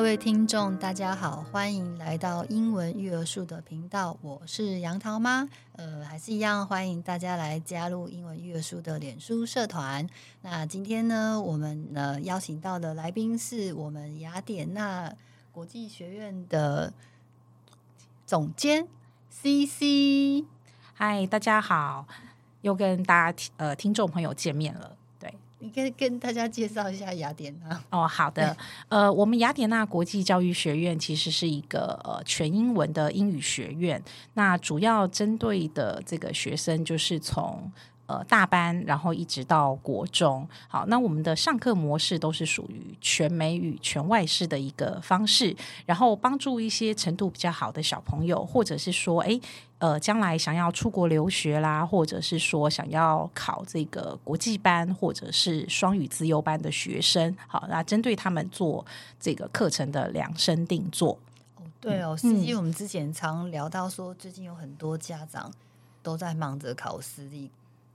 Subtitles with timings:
[0.00, 5.46] 各位听众，大家好，欢迎来到英文育儿树的频道，我是杨桃妈。
[5.72, 10.08] 呃，还是一样，欢迎大家来加入英文育儿树的脸书社团。
[10.40, 15.12] 那今天呢，我们呢邀请到的来宾是我们雅典娜
[15.52, 16.94] 国际学院的
[18.24, 18.88] 总监
[19.28, 20.46] CC。
[20.94, 22.06] 嗨，大家好，
[22.62, 24.96] 又跟大家呃听众朋友见面了。
[25.60, 28.08] 你可以跟大家介绍一下雅典娜哦。
[28.08, 28.56] 好的，
[28.88, 34.02] 呃，我们雅典娜国际教育学院其实是一个呃全英文的英语学院，
[34.34, 37.70] 那主要针对的这个学生就是从。
[38.10, 45.54] 呃，大班，然后一直到国中，好，那我们的上课模式都是属于全美语全外式的一个方式，
[45.86, 49.40] 然后帮助一些程度比较好的小朋友，或者是说，哎，
[49.78, 58.84] 呃，将来想要出国留学啦，或者是说想要考这个国际班或者是双语资优班的学生，好，那针对他们做
[59.20, 61.16] 这个课程的量身定做。
[61.54, 65.52] 哦，对哦，司机我们之前常聊到说，最近有很多家长
[66.02, 67.48] 都在忙着考私立。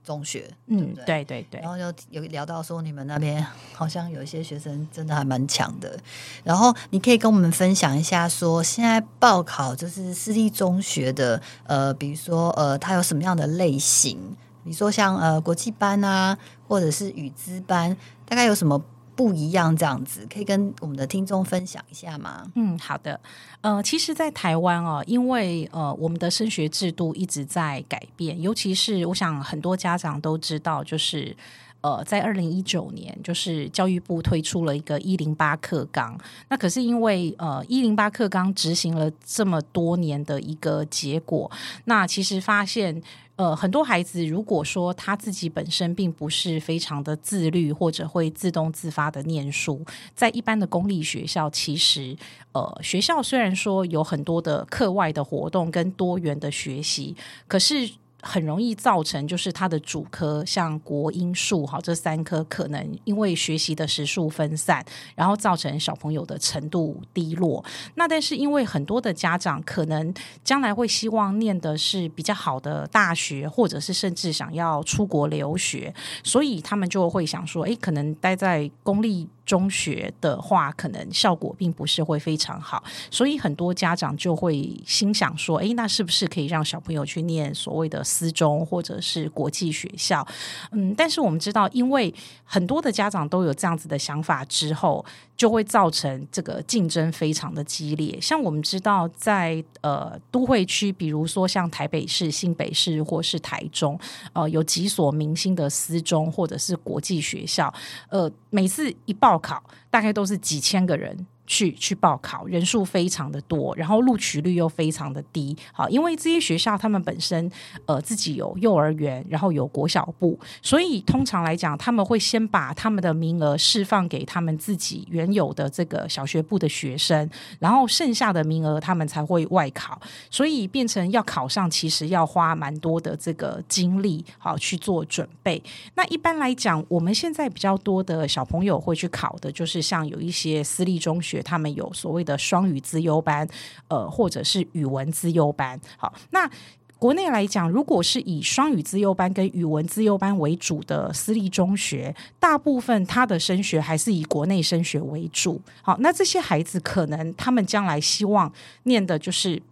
[0.06, 5.98] 中学，嗯，对对对，对，然后就有聊到说，你们那边好像有一些学生真的还蛮强的。
[6.44, 14.16] 然后你可以跟我们分享一下，说现在报考就是私立中学的，呃，比如说呃，它有什么样的类型？
[14.62, 18.80] 比如说像呃国际班啊，或者是语资班，大概有什么？
[19.16, 22.46] 不一样，这样子可以跟我们的听众分享一下吗？
[22.54, 23.18] 嗯，好的。
[23.62, 31.34] 呃，其实，在台湾哦，因为呃，我们的升学制度一直在改变，尤其是我想很多家长都知道，就是
[31.80, 36.16] 呃，在二零一九年，就是教育部推出了一个一零八课纲。
[36.50, 41.50] 那可是因为呃，一零八课纲执行了这么多年的一个结果，
[41.86, 43.02] 那其实发现。
[43.36, 52.16] 呃，很多孩子如果说他自己本身并不是非常的自律，或者会自动自发的念书，在一般的公立学校，其实
[52.52, 57.14] 呃，学校虽然说有很多的课外的活动跟多元的学习，
[57.46, 57.90] 可是。
[58.26, 67.64] 很容易造成，就是他的主科像国英数好这三科，可能因为学习的时数分散，然后造成小朋友的程度低落。
[67.94, 75.94] 那但是因为很多的家长可能将来会希望念的是比较好的大学，或者是甚至想要出国留学，
[76.24, 79.28] 所以他们就会想说，诶，可能待在公立。
[79.46, 90.26] 中学的话，可能效果并不是会非常好，所以很多家长就会心想说：“诶，那是不是可以让小朋友去念所谓的私中或者是国际学校？”
[90.72, 92.12] 嗯，但是我们知道，因为
[92.44, 95.04] 很多的家长都有这样子的想法之后，
[95.36, 98.18] 就会造成这个竞争非常的激烈。
[98.20, 103.98] 像我们知道在，在呃都会区，比如说像台北市、新北市或是台中，
[104.32, 107.72] 呃，有几所明星的私中或者是国际学校，
[108.08, 109.36] 呃，每次一报。
[109.38, 111.26] 考大概都是几千个人。
[111.46, 115.56] 去去报考，人数非常的多，然后录取率又非常的低。
[115.72, 117.50] 好，因为这些学校他们本身
[117.86, 127.28] 呃自己有幼儿园，然后有国小部，所以通常来讲，他们会先把他们的名额释放给他们自己原有的这个小学部的学生，
[127.60, 130.00] 然后剩下的名额他们才会外考，
[130.30, 135.62] 所以变成要考上，其实要花蛮多的这个精力好去做准备。
[135.94, 141.35] 那一般来讲，我们现在比较多的小朋友会去考的，就是像有一些私立中学。
[141.42, 143.46] 他们有所谓的双语资优班，
[143.88, 145.80] 呃，或者是语文资优班。
[145.96, 146.50] 好，那
[146.98, 155.60] 国内来讲，如果是以双语资优班跟语文资优班为主的私立中学，大部分他的升学还是以国内升学为主。
[155.82, 158.52] 好，那这些孩子可能他们将来希望
[158.84, 159.62] 念的就是。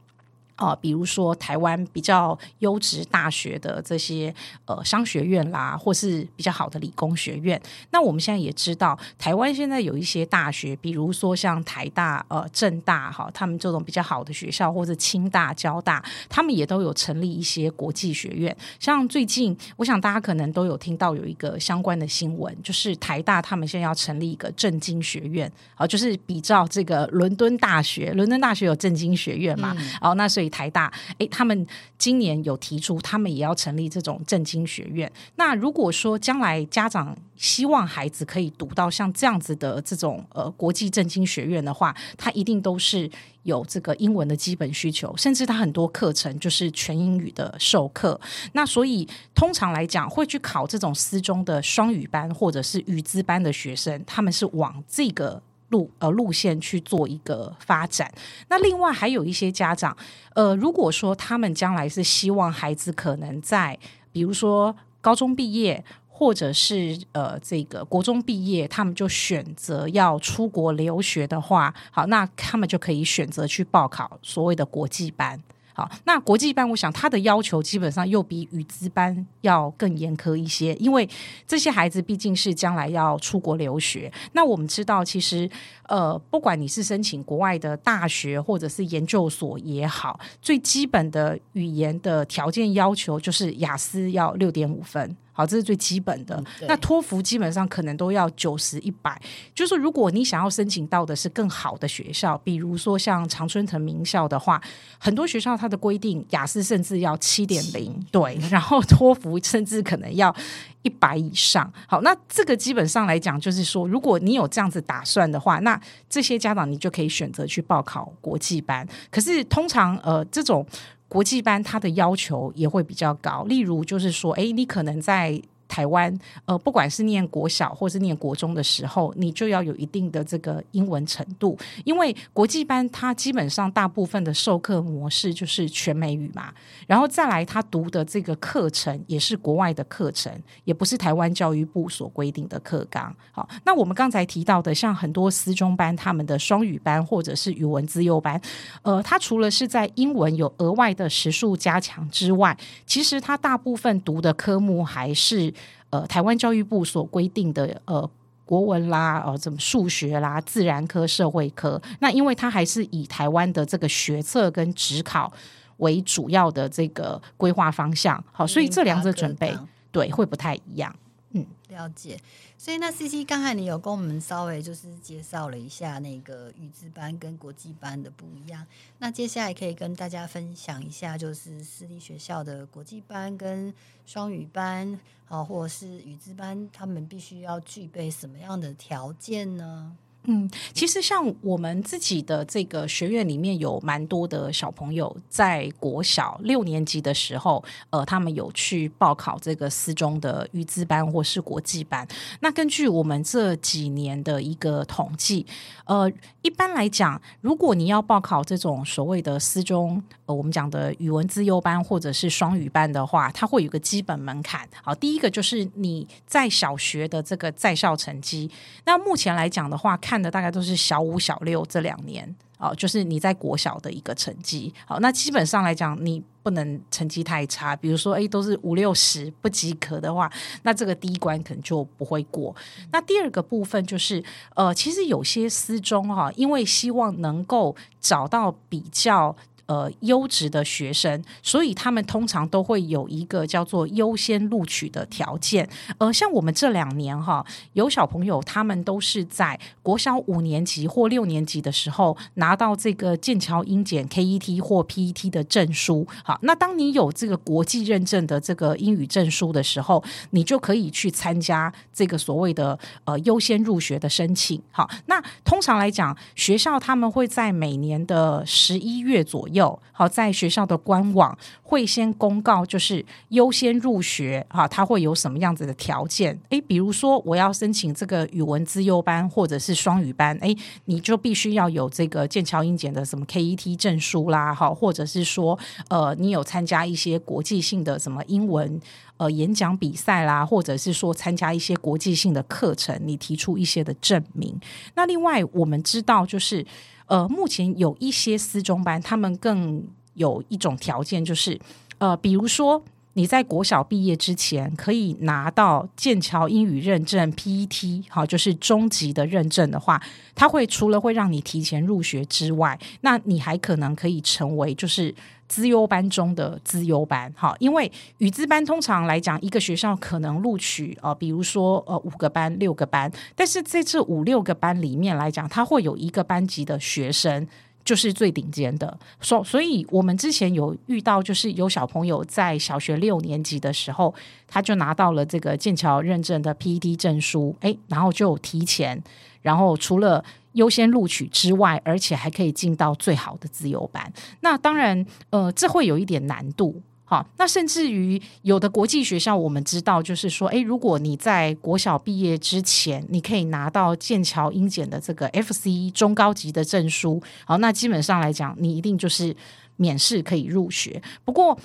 [0.56, 4.32] 啊、呃，比如说台湾比较优质大学的这些
[4.66, 7.60] 呃商学院啦，或是比较好的理工学院。
[7.90, 18.56] 那我们现在也知道，台湾现在有一些大学，比如说像台大、呃政大哈，他们这种比较好的学校，或者清大、交大，他们也都有成立一些国际学院。
[18.78, 30.43] 像最近，我想大家可能都有听到有一个相关的新闻，就是台大他们现在要成立一个政经学院，啊、呃，就是比照这个伦敦大学，伦敦大学有政经学院嘛，哦、嗯，那所以。
[30.48, 31.66] 台大，诶，他们
[31.98, 35.10] 今年有提出，他们也要成立这种政经学院。
[35.36, 43.10] 那如果说将来家长希望孩子可以读到像这样子的这种呃国际政经学院的话，他一定都是
[43.42, 48.20] 有这个英文的基本需求，甚至他很多课程就是全英语的授课。
[48.52, 55.42] 那所以通常来讲，会去考这种私中的双语班或者是语资班的学生，他们是往这个。
[55.68, 58.12] 路呃路线去做一个发展，
[58.48, 59.96] 那另外还有一些家长，
[60.34, 63.78] 呃，如果说他们将来是希望孩子可能在，
[64.12, 65.84] 比如说高中毕业。
[66.16, 75.42] 或者是呃这个国中毕业，他们就选择要出国留学的话，好，那他们就可以选择去报考所谓的国际班。
[75.76, 81.06] 好，那国际班，我想他的要求基本上又比语资班要更严苛一些，因为
[81.48, 84.10] 这些孩子毕竟是将来要出国留学。
[84.34, 85.50] 那我们知道，其实
[85.88, 95.16] 呃，不管你是申请国外的大学或者是研究所也好，最基本的语言的条件要求就是雅思要六点五分。
[95.36, 96.36] 好，这是最基本的。
[96.60, 99.20] 嗯、那托福基本上可能都要九十一百。
[99.54, 104.62] 就是如果你想要申请到的是更好的学校，比如说像常春藤名校的话，
[104.98, 110.34] 很多学校它的规定雅思甚至要七点零，对， 然后托福甚至可能要
[110.82, 111.70] 一百以上。
[111.88, 115.78] 好，那这个基本上来讲，就是说，如果你有这样子打算的话，那
[116.08, 118.86] 这些家长你就可以选择去报考国际班。
[119.10, 120.64] 可是通常呃这种。
[121.14, 125.40] 国际班它的要求也会比较高，例如就是说，哎，你可能在。
[125.74, 136.54] 台湾，呃，不管是念国小或是念国中的时候，你就要有一定的这个英文程度，因为国际班它基本上大部分的授课模式就是全美语嘛，
[136.86, 140.32] 然后再来他读的这个课程也是国外的课程，
[140.62, 143.12] 也不是台湾教育部所规定的课纲。
[143.32, 148.40] 好，那我们刚才提到的，像很多私中班他们的双语班或者是语文资优班，
[148.82, 152.56] 呃，它除了是在英文有额外的时数加强之外，
[152.86, 155.52] 其实它大部分读的科目还是。
[155.94, 158.10] 呃，台湾教育部所规定的呃
[158.44, 165.32] 国文啦，呃，怎么数学啦、自然科、社会科，那因为它还是以台湾的这个学测跟职考
[165.76, 169.56] 为主要的这个规划方向，好，所以这两者准备
[169.92, 170.92] 对会不太一样。
[171.36, 172.18] 嗯，了解。
[172.56, 178.64] 所以那 CC 刚才你有跟我们稍微就是介绍了一下那个语资班跟国际班的不一样。
[178.98, 183.74] 那接下来可以跟大家分享一下，就是私立学校的国际班跟
[184.06, 184.98] 双语班，
[185.28, 189.96] 啊，或者是语资班，他们必须要具备什么样的条件呢？
[190.26, 202.08] 嗯，其实像我们自己的这个学院里面有蛮多的小朋友，在国小六年级的时候，呃，他们有去报考这个私中的预资班或是国际班。
[202.40, 205.44] 那根据我们这几年的一个统计，
[205.84, 206.10] 呃，
[206.40, 214.66] 一般来讲，如果你要报考这种所谓的私中，呃，我们讲的语文资优班或者是双语班的话，它会有个基本门槛。
[214.82, 218.50] 好，第一个就是你在小学的这个在校成绩。
[218.86, 220.13] 那目前来讲的话，看。
[220.14, 224.72] 看的大概都是小五、小六这两年哦，就是你在国小的一个成绩。
[224.86, 227.74] 好，那基本上来讲，你不能成绩太差。
[227.74, 230.30] 比如说，诶，都是五六十不及格的话，
[230.62, 232.54] 那这个第一关可能就不会过。
[232.92, 234.22] 那第二个部分就是，
[234.54, 239.36] 呃，其实有些私中哈，因为希望能够找到比较。
[239.66, 245.66] 呃，优质的学生，所以他们通常都会有一个叫做优先录取的条件。
[245.96, 256.06] 呃，像我们这两年哈，有小朋友他们都是在国小五年级或六年级的时候拿到这个剑桥英检 KET 或 PET 的证书。
[256.22, 264.60] 好，那当你有这个国际认证的这个英语证书的时候，你就可以去参加这个所谓的呃优先入学的申请。
[264.70, 269.53] 好，那通常来讲，学校他们会在每年的十一月左右。
[269.54, 276.38] 有好，在学校的官网会先公告，就是优先入学哈，它会有什么样子的条件？
[276.50, 288.80] 诶，比如说我要申请这个语文资优班或者是双语班，诶，你就必须要有这个剑桥英检的什么 KET 证书啦，哈，或者是说呃，你有参加一些国际性的什么英文
[289.16, 294.58] 呃演讲比赛啦，或者是说参加一些国际性的课程，你提出一些的证明。
[294.96, 296.66] 那另外我们知道就是。
[297.06, 299.84] 呃，目前有一些私中班，他们更
[300.14, 301.60] 有一种条件，就是
[301.98, 302.82] 呃，比如说
[303.14, 310.02] 你在国小毕业之前可以拿到剑桥英语认证 PET，好，就是中级的认证的话，
[310.34, 315.14] 他会除了会让你提前入学之外，那你还可能可以成为就是。
[315.48, 327.46] 资优班中的资优班，哈，因为语资班通常来讲，一个学校可能录取呃，比如说呃五个班、六个班，但是在这五六个班里面来讲，它会有一个班级的学生
[327.84, 334.14] 就是最顶尖的，所所以我们之前有遇到，就是有小朋友在小学六年级的时候，
[334.48, 339.02] 他就拿到了这个剑桥认证的 PET 证书，诶，然后就提前，
[339.42, 340.24] 然后除了。
[340.54, 344.12] 优先录取之外，而且还可以进到最好的自由班。
[344.38, 346.80] 那当然，呃，这会有一点难度。
[347.06, 359.36] 好，那甚至于有的国际学校，我们知道，就是说，诶，如果你在国小毕业之前，你可以拿到剑桥英检的这个 FC 中高级的证书，好，那基本上来讲，你一定就是
[359.76, 361.00] 免试可以入学。
[361.24, 361.58] 不过，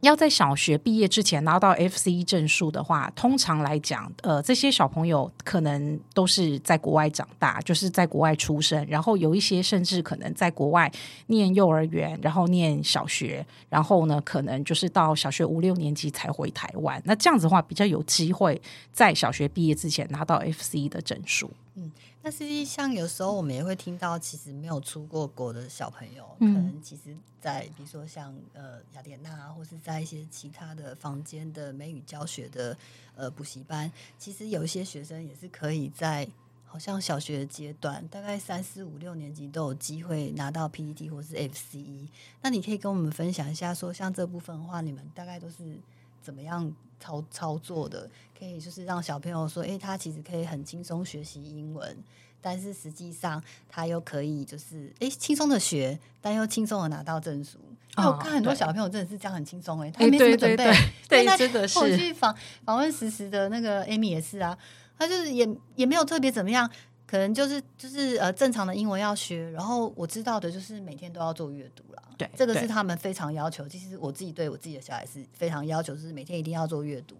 [0.00, 10.90] 要在小学毕业之前拿到 FCE 证书的话，通常来讲，呃，这些小朋友可能都是在国外长大，就是在国外出生，然后有一些甚至可能在国外
[11.26, 17.02] 念幼儿园，然后念小学，然后呢，可能就是到小学五六年级才回台湾。
[17.04, 18.60] 那这样子的话，比较有机会
[18.92, 21.50] 在小学毕业之前拿到 FCE 的证书。
[21.78, 21.92] 嗯。
[22.22, 32.76] 那实际上，有时候我们也会听到，其实没有出过国的小朋友，嗯、可能其实，在比如说像呃雅典娜，或是在一些其他的房间的美语教学的
[33.14, 36.28] 呃补习班，其实有一些学生也是可以在
[36.66, 42.08] 好像小学阶段，大概三四五六年级都有机会拿到 PTT 或是 FCE。
[42.42, 45.78] 那你可以跟我们分享一下，说像这部分的话，你们大概都是
[46.22, 48.08] 怎么样操操作的？
[48.38, 51.96] 可以就是让小朋友说，诶，他其实可以很轻松学习英文，
[52.40, 57.58] 但是实际上他又可以就是诶轻松的学，但又轻松的拿到证书。
[57.96, 60.72] 哦，我看很多小朋友真的是这样很轻松哎，他没什么准备，
[61.08, 61.78] 对， 真的是。
[61.80, 62.32] 我去访
[62.64, 64.56] 访问实时的那个 Amy 也是啊，
[64.96, 66.70] 他就是也也没有特别怎么样。
[67.10, 72.02] 可能就是就是呃正常的英文要学，然后我知道的就是每天都要做阅读啦。
[72.18, 73.66] 对，这个是他们非常要求。
[73.66, 77.16] 其实我自己对我自己的小孩是非常要求，就是每天一定要做阅读。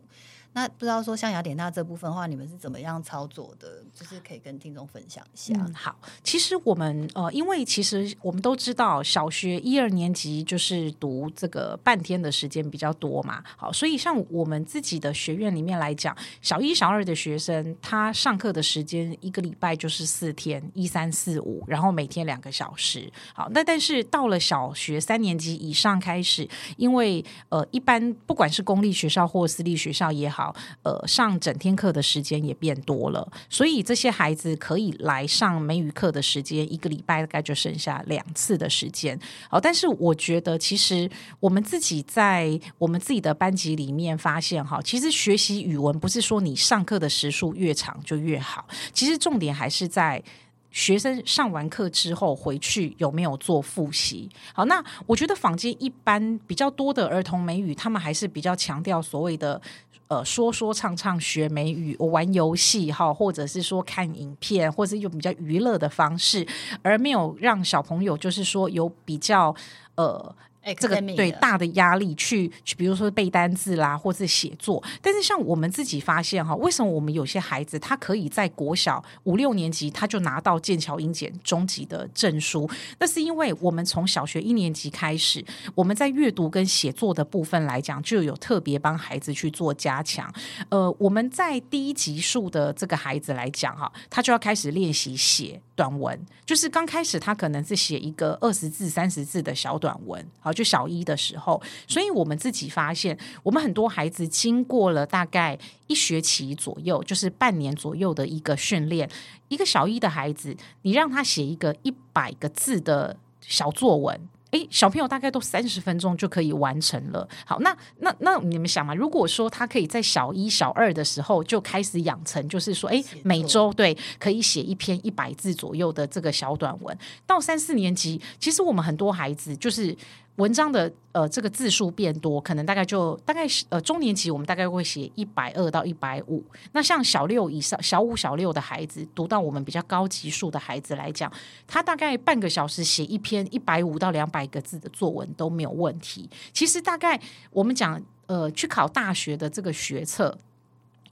[0.55, 3.83] 那不知道说像雅典娜这部分的话，你们是怎么样操作的？
[3.95, 5.55] 就是可以跟听众分享一下。
[5.75, 13.45] 好，其实我们呃，因为其实我们都知道，小学一二年级就是读这个半天的时间比较多嘛。
[13.57, 23.13] 好，所以像我们自己的学院里面来讲，小一、小二的学生，他上课的时间一个礼拜就是四天，一三四五，然后每天两个小时。
[23.33, 30.38] 好，那但是到了小学三年级以上开始，因为呃，一般不管是公立学校或私立学校也好。
[30.39, 30.55] 好，
[30.85, 39.19] 呃，上整天课的时间也变多了，所以这些孩子可以来上美语课的时间，一个礼拜大概就剩下两次的时间。
[39.51, 50.23] 好，但是我觉得，其实我们自己在我们自己的班级里面发现，哈，其实学习语文不是说你上课的时数越长就越好，其实重点还是在。
[50.71, 54.29] 学生上完课之后回去有没有做复习？
[54.53, 59.61] 好，那我觉得坊间一般比较多的儿童美语，他们还是比较强调所谓的
[60.09, 66.47] 呃说说唱唱学美语，我玩游戏哈，或者是说看影片，或者是用比较娱乐的方式，
[66.83, 69.55] 而没有让小朋友就是说有比较
[69.97, 70.35] 呃。
[70.75, 74.83] 这个对大的压力去去，比如说背单字啦，或是写作。
[75.01, 82.69] 但是像我们自己发现哈，为什么我们有些孩子他可以在国小五六年级他就拿到剑桥英检中级的证书？
[82.99, 85.45] 那是因为我们从小学一年级开始，
[85.75, 90.33] 我们在阅读跟写作的部分来讲，就有特别帮孩子去做加强。
[90.69, 100.53] 呃，我们在第一级数的这个孩子来讲哈，他就要开始练习写短文，就是刚开始他可能是写一个二十字、三十字的小短文，好。
[100.53, 105.57] 就小一的时候，所以我们自己发现，我们很多孩子经过了大概
[105.87, 109.09] 一学期左右，就是半年左右的一个训练，
[109.47, 114.21] 一个小一的孩子，你让他写一个一百个字的小作文。
[114.53, 117.29] 诶，小朋友大概都三十分钟就可以完成了。
[117.45, 129.97] 好，那那那你们想嘛，如果说他可以在小一、小二的时候就开始养成，就是说，诶，每周对可以写一篇一百字左右的这个小短文，到三四年级，其实我们很多孩子就是。
[130.39, 136.45] 文章的呃这个字数变多，可能大概就大概呃中年级我们大概会写一百二到一百五。
[136.73, 141.31] 那像小六以上、小五、小六的孩子，读到我们比较高级数的孩子来讲，
[141.67, 146.31] 他大概半个小时写一篇一百五到两百个字的作文都没有问题。
[146.53, 150.39] 其实大概我们讲呃去考大学的这个学测。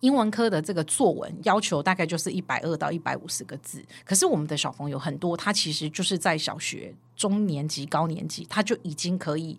[0.01, 9.57] 英文科的这个作文要求大概就是一百二到一百五十个字，可是我们的小朋友很多，他其实就是在小学中年级、高年级，他就已经可以。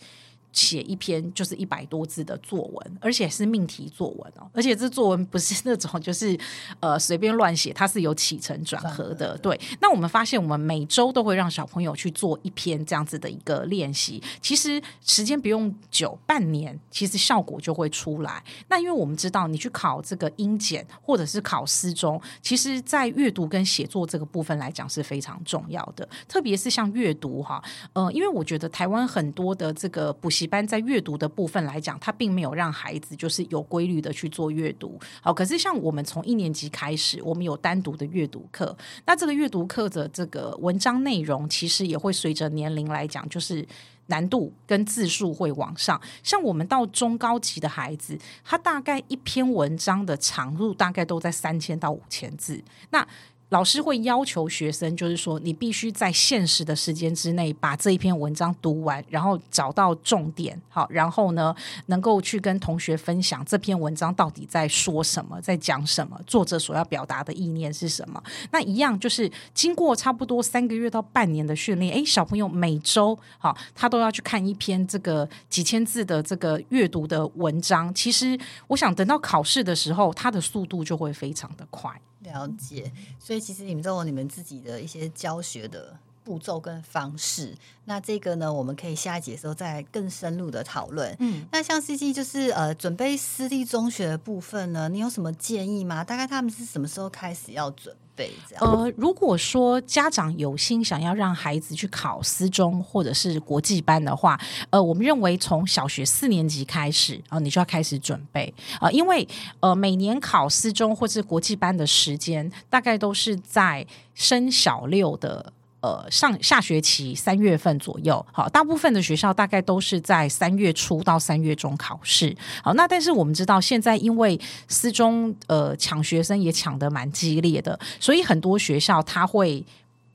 [0.58, 6.36] 写一篇就是一百多字的作文，而且是命题作文哦，而且这作文不是那种就是
[6.80, 9.38] 呃随便乱写，它是有起承转合的。
[9.38, 18.44] 对，那我们发现我们每周都会让小朋友去做一篇这样子的一个练习，其实时间不用久，半年其实效果就会出来。
[18.68, 30.47] 那因为我们知道，你去考这个英检或者是考私中，其实在阅读跟写作这个部分来讲是非常重要的，特别是像阅读哈，呃，因为我觉得台湾很多的这个补习。
[30.48, 34.98] 一般在阅读的部分来讲，他并没有让孩子就是有规律的去做阅读。
[35.22, 38.74] 好，可是像我们从一年级开始，我们有单独的阅读课。
[39.06, 43.68] 那这个阅读课的这个文章内容，其实也会随着年龄来讲，就是
[44.06, 46.00] 难度跟字数会往上。
[46.24, 52.64] 像我们到中高级的孩子，他大概一篇文章的长度大概都在三千到五千字。
[52.92, 53.06] 那
[53.50, 68.22] 老师会要求学生，就是说，你必须在限时的时间之内把这一篇文章读完，然后找到重点，好，然后呢，能够去跟同学分享这篇文章到底在说什么，在讲什么，作者所要表达的意念是什么。
[68.52, 77.94] 那一样就是经过差不多三个月到半年的训练，诶，小朋友每周好，他都要去看一篇这个几千字的这个阅读的文章。
[77.94, 78.38] 其实，
[78.68, 81.90] 我想等到考试的时候，他的速度就会非常的快。
[82.28, 87.56] 了解，所以其实你们都有你们自己的一些教学的步骤跟方式。
[87.86, 91.16] 那这个呢，我们可以下一节的时候再更深入的讨论。
[91.20, 96.04] 嗯，那像 CC 就是呃，准备私立中学的部分呢，你有什么建议吗？
[96.04, 98.66] 大概他们是什么时候开始要准备这样？
[98.66, 104.38] 呃，如果说家长有心想要让孩子去考私中或者是国际班的话，
[104.70, 109.26] 呃，我们认为从小学四年级开始啊，呃，你就要开始准备啊，呃，因为
[109.62, 115.54] 呃，每年考私中或是国际班的时间，大概都是在升小六的。
[115.88, 122.36] 呃，上下学期三月份左右，好，大部分的学校大概都是在三月初到三月中考试。
[122.62, 129.64] 好，那但是我们知道，现在因为私中呃抢学生也抢得蛮激烈的，所以很多学校他会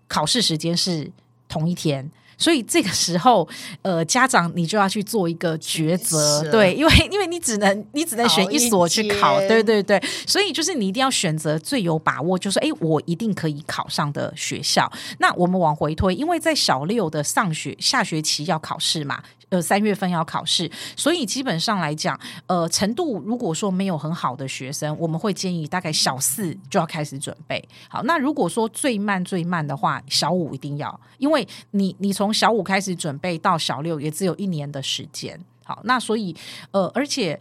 [0.08, 1.10] 考试时间是
[1.48, 2.10] 同一天。
[2.42, 3.48] 所以这个时候，
[3.82, 14.90] 呃，家长你就要去做一个抉择，对，因为因为你只能你只能选一所去考，对对对，所以就是你一定要选择最有把握，就是哎，我一定可以考上的学校。
[15.18, 19.22] 那我们往回推，因为在小六的上学下学期要考试嘛。
[19.52, 27.62] 呃，三月份要考试，所以基本上来讲，呃，程度如果说没有很好的学生，我们会建议大概小四就要开始准备。
[27.86, 35.38] 好，那如果说最慢最慢的话，小五一定要，因为你你从小五开始准备到小六也只有一年的时间。
[35.64, 36.34] 好，那所以
[36.70, 37.38] 呃，而且。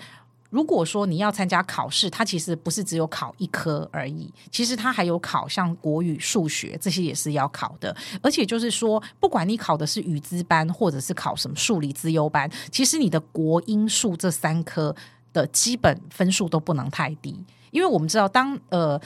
[0.51, 7.96] 如果说你要参加考试，它其实不是只有考一科而已，其实它还有考像国语、数学这些也是要考的。
[8.22, 14.93] 而且就是说，不管你考的是语资班，或者是考什么数理资优班，其实你的国英数这三科
[15.31, 17.34] 的基本分数都不能太低，
[17.72, 18.99] 因为我们知道当，呃，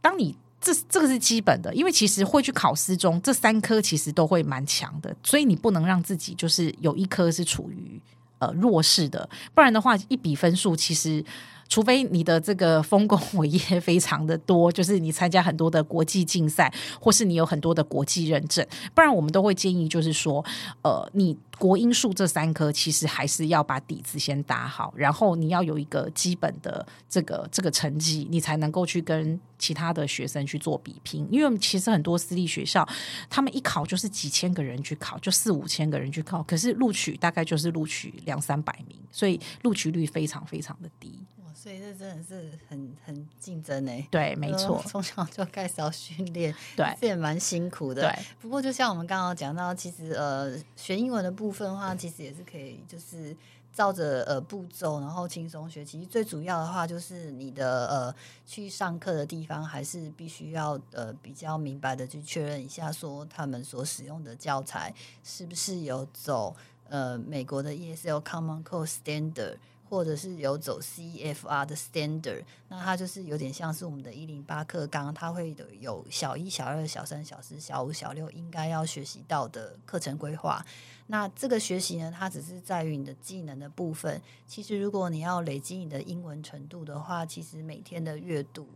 [0.00, 8.00] 当你这这个是基本的，因为其实会去考试中，这三科其实都会蛮强的，所以你不能让自己就是有一科是处于。
[8.38, 11.24] 呃，弱势的，不然的话，一比分数，其实
[11.68, 20.44] 除非你的这个丰功伟业非常的多，就是你参加很多的国际竞赛，或是你有很多的国际认证，不然我们都会建议，就是说，
[20.82, 21.36] 呃，你。
[21.58, 31.26] 国英数这三科其实还是要把底子先打好，然后你要有一个基本的这个这个成绩，你才能够去跟其他的学生去做比拼。
[31.32, 32.88] 因为其实很多私立学校，
[33.28, 41.18] 他们一考就是几千个人去考，就四五千个人去考，可是录取大概就是录取两三百名，所以录取率非常非常的低。
[41.60, 44.06] 所以这真的是很很竞争呢、欸。
[44.12, 48.02] 对，没错， 从小就开始要训练，对，这也蛮辛苦的。
[48.02, 53.36] 对，不过就像我们刚刚讲到，其实呃，学英文的部分的话，其实也是可以，就是
[53.72, 55.84] 照着呃步骤，然后轻松学。
[55.84, 58.14] 其实最主要的话，就是你的呃
[58.46, 64.94] 去上课的地方，还是必须要呃比较明白的去确认一下，说他们所使用的教材
[65.24, 66.54] 是不是有走
[66.88, 69.56] 呃美国的 ESL Common Core Standard。
[69.88, 80.64] 或者是有走 CFR 的 standard，那它就是有点像是我们的一零八课纲，它会有小一、小二、小三、小四、小五、小六应该要学习到的课程规划。
[81.06, 84.20] 那这个学习呢，它只是在于你的技能的部分。
[84.46, 88.68] 其实如果你要累积你的英文程度的话，其实每天的阅读。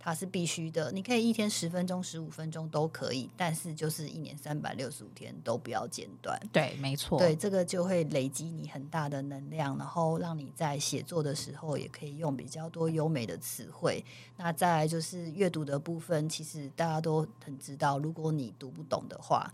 [0.00, 6.40] 它是必须的，你可以一天十分钟、十五分钟都可以，但是就是一年三百六十五天都不要间断。
[6.52, 7.18] 对，没错。
[7.18, 14.02] 对，这个就会累积你很大的能量，然后让你在写作的时候也可以用比较多优美的词汇。
[14.36, 19.52] 那再来就是阅读的部分，其实大家都很知道，如果你读不懂的话，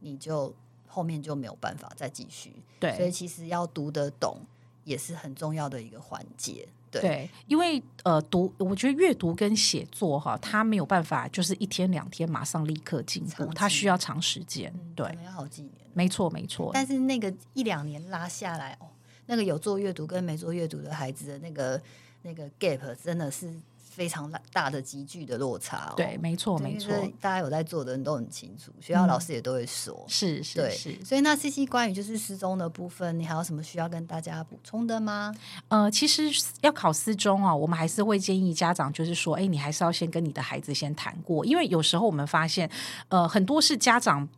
[0.00, 0.54] 你就
[0.86, 2.52] 后面就没有办法再继续。
[2.78, 4.38] 对，所以其实要读得懂
[4.84, 6.68] 也是很重要的一个环节。
[6.90, 14.72] 对，对，因为呃，读我觉得阅读跟写作哈，它没有办法就是一天两天马上立刻进步，它需要长时间。
[14.74, 15.72] 嗯、对，要好几年。
[15.92, 16.70] 没错，没错。
[16.72, 18.86] 但是那个一两年拉下来哦，
[19.26, 21.80] 那个有做阅读跟没做阅读的孩子的那个
[22.22, 23.52] 那个 gap 真的是。
[23.96, 25.88] 非常大的急剧的落差。
[25.90, 31.02] 哦，对，没错，没错，大家有在做的人都很清楚，学校老师也都会说，嗯、是是是。
[31.02, 35.34] 所以那 CC 关于就是失踪的部分，你还有什么需要跟大家补充的吗？
[35.68, 36.24] 呃，其实
[36.60, 42.70] 要考私中啊，我们还是会建议家长，就是说，哎，你还是要先跟你的孩子先谈过，因为有时候我们发现，
[43.08, 44.28] 呃，很多是家长。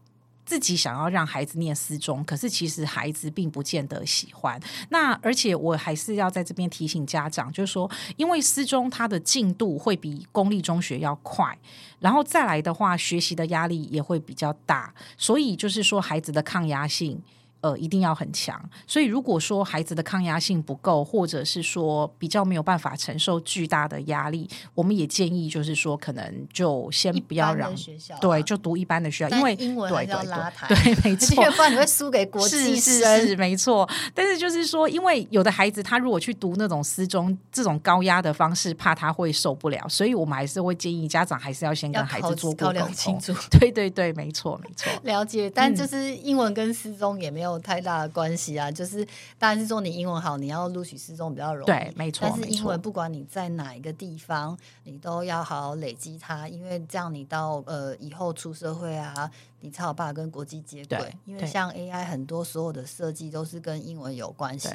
[0.49, 4.59] 自己想要让孩子念私中，可是其实孩子并不见得喜欢。
[4.89, 11.55] 那而且我还是要在这边提醒家长，就是说，因为私中它的进度会比公立中学要快，
[12.01, 17.23] 然后再来的话，学习的压力也会比较大，所以就是说孩子的抗压性。
[17.61, 18.59] 呃，一定要很强。
[18.87, 33.89] 所以，如果说孩子的抗压性不够，或者是说比较没有办法承受巨大的压力，我们也建议就是说，可能就先不要让学校、啊、对，就读一般的学校，因为英文还是要拉抬，对对对，没 错，不然你会输给国际生，是是是，没错。
[34.15, 43.35] 但是就是说，因为有的孩子他如果去读那种私中这种高压的方式，怕他会受不了，所以我们还是会建议家长还是要先跟孩子做过沟通清楚。
[43.51, 45.51] 对对对，没错没错， 了解。
[45.51, 47.48] 但就是英文跟私中也没有。
[47.49, 49.07] 没有太大的关系啊，就是
[49.39, 51.67] 当然是说你英文好，你要录取四中比较容易。
[51.67, 52.29] 对，没错。
[52.29, 59.31] 但是英文不管你在哪一个地方，你都要好好累积它，因为这样你到呃以后出社会啊。
[59.61, 64.69] 你才有办法跟国际接轨，因为像 AI 很多所有的设计都是跟英文有关系，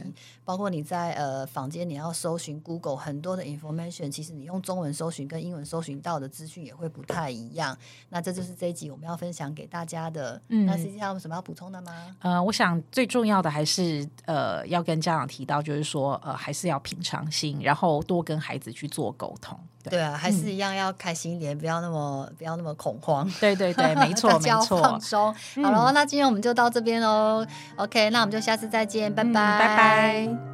[0.44, 7.78] 包括你在呃房间你要搜寻 Google 很多的 information，其实你用中文搜寻跟英文搜寻到的资讯也会不太一样。
[8.10, 10.42] 那这就是这一集我们要分享给大家的。
[10.50, 12.16] 嗯，那实际上有什么要补充的吗？
[12.20, 19.58] 呃，我想最重要的还是呃要跟家长提到，就是说呃还是要平常心，然后多跟孩子去做沟通。
[19.90, 23.30] 对啊，还是一样要开心一点，嗯、不要那么不要那么恐慌。
[23.42, 24.73] 对对对，没 错没错。
[24.82, 25.34] 放松。
[25.64, 27.46] 好了，那今天我们就到这边喽。
[27.76, 30.53] OK，那我们就下次再见，拜拜、嗯、拜拜。